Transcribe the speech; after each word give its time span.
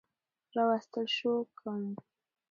راوستل 0.55 1.05
شو 1.17 1.31
کوم 1.57 1.83